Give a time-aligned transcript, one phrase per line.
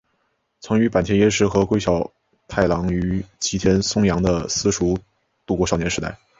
[0.61, 2.11] 曾与坂田银时和桂小
[2.47, 4.97] 太郎于吉田松阳的私塾
[5.45, 6.17] 度过少年时代。